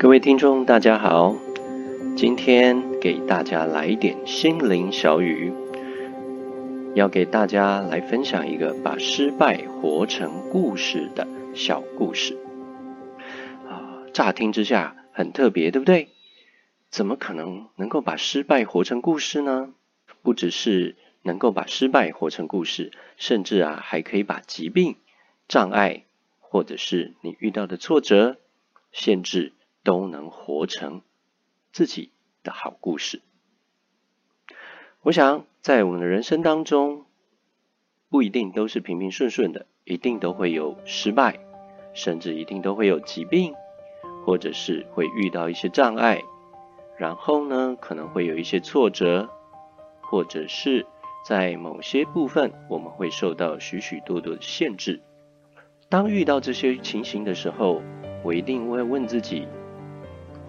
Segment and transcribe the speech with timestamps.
[0.00, 1.36] 各位听众，大家好，
[2.16, 5.52] 今天给大家来一点心灵小语，
[6.94, 12.34] 要给大家来分享一个把失败活成故事的小故事。
[13.68, 16.08] 啊，乍听之下很特别，对不对？
[16.88, 19.68] 怎么可能能够把失败活成故事呢？
[20.22, 24.96] 不只是能够把失败活成故事，甚至啊，还可以把疾病、
[25.46, 26.04] 障碍，
[26.38, 28.38] 或者是你遇到的挫折、
[28.92, 29.52] 限制。
[29.90, 31.02] 都能活成
[31.72, 32.12] 自己
[32.44, 33.22] 的好故事。
[35.02, 37.06] 我想，在我们的人生当中，
[38.08, 41.40] 不一定都是平平顺顺的，一定都会有失败，
[41.92, 43.52] 甚至一定都会有疾病，
[44.24, 46.22] 或者是会遇到一些障碍。
[46.96, 49.28] 然后呢，可能会有一些挫折，
[50.00, 50.86] 或者是
[51.26, 55.02] 在某些部分，我们会受到许许多多的限制。
[55.88, 57.82] 当遇到这些情形的时候，
[58.22, 59.48] 我一定会问自己。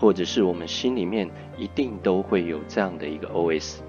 [0.00, 1.28] 或者是我们心里面
[1.58, 3.80] 一定都会有这样的一个 OS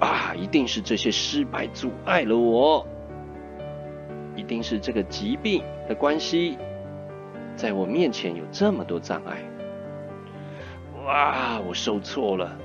[0.00, 2.84] 啊，一定是这些失败阻碍了我，
[4.34, 6.58] 一定是这个疾病的关系，
[7.54, 9.38] 在我面前有这么多障碍，
[11.04, 12.58] 哇，我受挫了，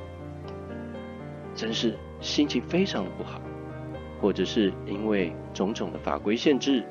[1.53, 3.39] 真是心情非常的不好，
[4.19, 6.83] 或者是因为种种的法规限制，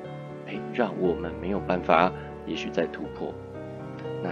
[0.47, 2.09] 哎，让我们没有办法，
[2.47, 3.33] 也许再突破。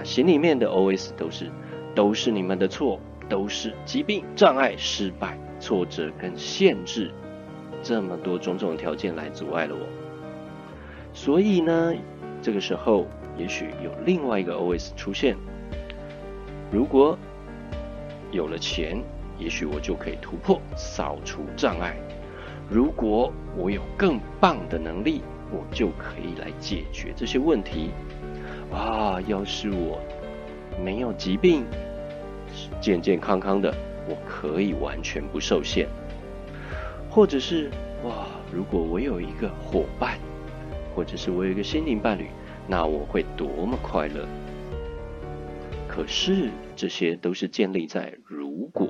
[0.03, 1.51] 心里面的 OS 都是，
[1.95, 7.11] 都是你们的错，都是疾病、障碍、失败、挫折跟限制，
[7.81, 9.81] 这么多种种条件来阻碍了我。
[11.13, 11.93] 所以呢，
[12.41, 15.35] 这个时候也许有另外一个 OS 出现。
[16.71, 17.17] 如果
[18.31, 19.01] 有了钱，
[19.37, 21.95] 也许我就可以突破、扫除障碍；
[22.69, 27.89] 如果我有更棒的能力，我就可以来解决这些问题。
[28.71, 29.99] 啊，要是我
[30.83, 31.65] 没有疾病，
[32.79, 33.73] 健健康康的，
[34.07, 35.87] 我可以完全不受限。
[37.09, 37.71] 或者是
[38.03, 40.19] 哇，如果我有一个伙伴，
[40.95, 42.29] 或者是我有一个心灵伴侣，
[42.67, 44.27] 那我会多么快乐。
[45.87, 48.87] 可是这些都是建立在如果，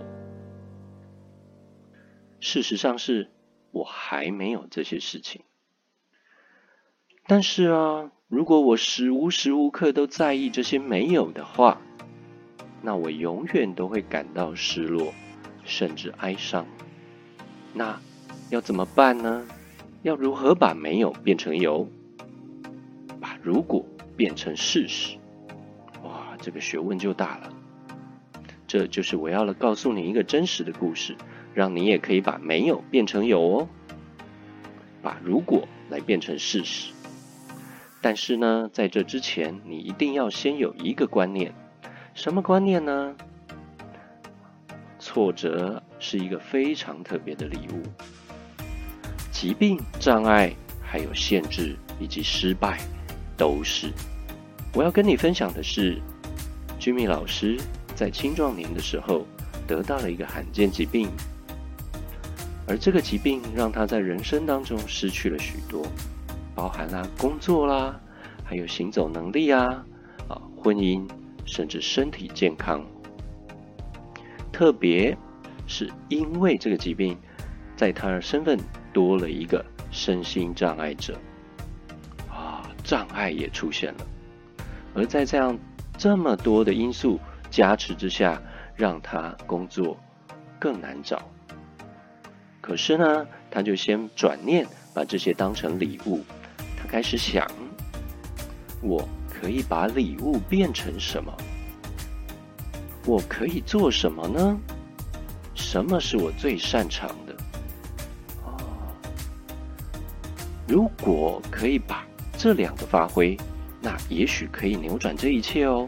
[2.42, 3.30] 事实上是
[3.72, 5.44] 我还没有这些事情。
[7.26, 8.12] 但是啊。
[8.30, 11.82] 如果我时无时无刻都在意这些没有的话，
[12.84, 15.12] 那我永远都会感到失落，
[15.64, 16.64] 甚至哀伤。
[17.74, 18.00] 那
[18.52, 19.48] 要怎么办呢？
[20.04, 21.90] 要如何把没有变成有，
[23.20, 23.84] 把如果
[24.16, 25.18] 变成事实？
[26.04, 27.52] 哇，这个学问就大了。
[28.68, 31.16] 这就是我要来告诉你一个真实的故事，
[31.56, 33.70] 让你也可以把没有变成有哦，
[35.02, 36.94] 把如果来变成事实。
[38.02, 41.54] 但是呢，在这之前，你一定要先有一个观念，
[42.14, 43.16] 什么观念呢？
[45.00, 47.84] 挫折是一个非常特别的礼物，
[49.32, 52.80] 疾病、障碍、还有限制以及失败，
[53.38, 53.92] 都是。
[54.74, 56.02] 我要跟你分享的是
[56.78, 57.58] 居民老师
[57.96, 59.26] 在青壮年的时候
[59.68, 61.10] 得到了一个罕见疾病，
[62.68, 65.86] 而这个疾病让他在人生当中失去了许多。
[66.60, 67.98] 包含了工作啦，
[68.44, 69.64] 还有行走能力啊，
[70.28, 71.10] 啊，婚姻，
[71.46, 72.86] 甚至身体健康。
[74.52, 75.18] 特别
[75.68, 77.18] 是因为这个疾病，
[77.78, 78.60] 在他的身份
[78.92, 81.18] 多了一个身心障碍者，
[82.30, 84.06] 啊，障碍也出现了。
[84.94, 85.58] 而在这样
[85.98, 88.38] 这么多的因素加持之下，
[88.76, 89.98] 让他工作
[90.60, 91.22] 更难找。
[92.60, 96.20] 可是呢，他就先转念，把这些当成礼物。
[96.92, 97.46] 开始想，
[98.82, 101.32] 我可以把礼物变成什么？
[103.06, 104.60] 我可以做什么呢？
[105.54, 107.36] 什么是我最擅长的？
[110.68, 112.04] 如果可以把
[112.38, 113.38] 这两个发挥，
[113.82, 115.88] 那也许可以扭转这一切哦。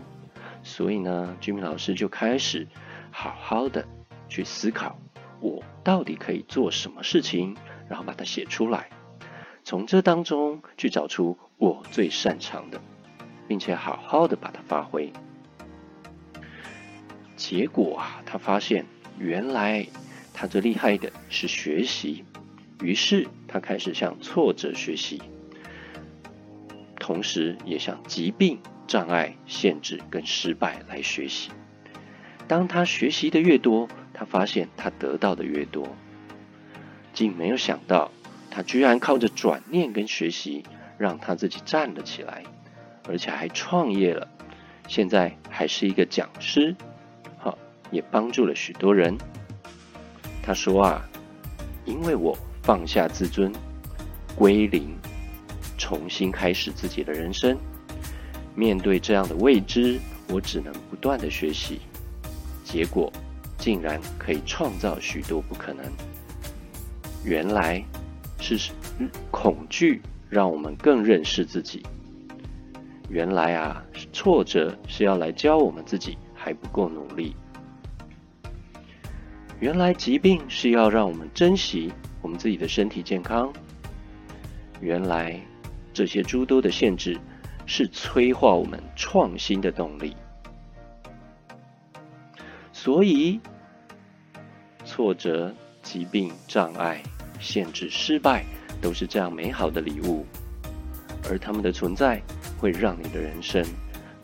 [0.61, 2.67] 所以呢军民老师就开始
[3.09, 3.83] 好好的
[4.29, 4.95] 去思考，
[5.39, 7.57] 我到底可以做什么事情，
[7.89, 8.87] 然后把它写出来。
[9.63, 12.81] 从这当中去找出我最擅长的，
[13.47, 15.11] 并且好好的把它发挥。
[17.35, 18.85] 结果啊，他发现
[19.17, 19.87] 原来
[20.33, 22.23] 他最厉害的是学习，
[22.81, 25.21] 于是他开始向挫折学习，
[26.99, 31.51] 同时也向疾病、障碍、限制跟失败来学习。
[32.47, 35.87] 当他学习的越多，他发现他得到的越多，
[37.13, 38.11] 竟没有想到。
[38.51, 40.63] 他居然靠着转念跟学习，
[40.97, 42.43] 让他自己站了起来，
[43.07, 44.27] 而且还创业了，
[44.87, 46.75] 现在还是一个讲师，
[47.37, 47.57] 好，
[47.89, 49.17] 也帮助了许多人。
[50.43, 51.09] 他说啊，
[51.85, 53.53] 因为我放下自尊，
[54.35, 54.97] 归零，
[55.77, 57.57] 重新开始自己的人生。
[58.53, 59.97] 面对这样的未知，
[60.27, 61.79] 我只能不断的学习，
[62.65, 63.11] 结果
[63.57, 65.85] 竟然可以创造许多不可能。
[67.23, 67.81] 原来
[68.57, 68.71] 是
[69.29, 71.83] 恐惧让我们更认识自己。
[73.09, 73.83] 原来啊，
[74.13, 77.35] 挫折是要来教我们自己还不够努力。
[79.59, 83.51] 原来疾病是要让我们珍惜我们自己的身体健康。
[84.79, 85.39] 原来
[85.93, 87.19] 这些诸多的限制
[87.65, 90.15] 是催化我们创新的动力。
[92.71, 93.39] 所以，
[94.83, 97.03] 挫折、疾病、障碍、
[97.41, 98.45] 限制、失败，
[98.79, 100.25] 都是这样美好的礼物，
[101.29, 102.21] 而他们的存在
[102.57, 103.65] 会让你的人生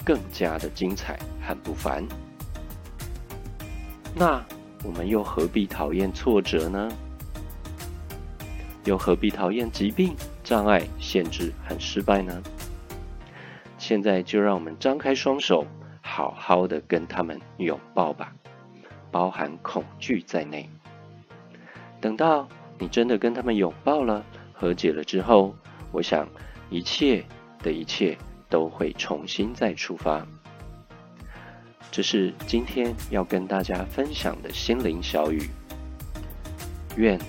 [0.06, 2.06] 更加的精彩和不凡。
[4.16, 4.42] 那
[4.84, 6.90] 我们又何必讨厌挫折呢？
[8.86, 12.42] 又何必讨厌疾病、障碍、限制和失败呢？
[13.78, 15.66] 现在就让我们张开双手，
[16.02, 18.34] 好好的跟他们拥抱吧。
[19.12, 20.70] 包含恐惧在内。
[22.00, 22.48] 等到
[22.80, 25.56] 你真的跟他们拥抱了、和解了之后，
[25.92, 26.28] 我想
[26.70, 27.24] 一切
[27.64, 28.18] 的一切
[28.50, 30.26] 都会重新再出发。
[31.92, 35.50] 这是今天要跟大家分享的心灵小语。
[36.96, 37.20] 愿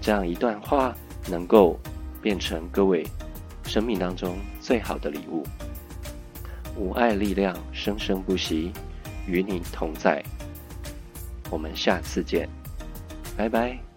[0.00, 0.94] 这样一段话
[1.28, 1.78] 能够
[2.20, 3.06] 变成各位
[3.64, 5.42] 生命当中最好的礼物。
[6.76, 8.72] 无爱力量生生不息，
[9.26, 10.22] 与你同在。
[11.50, 12.48] 我们下次见，
[13.36, 13.91] 拜拜。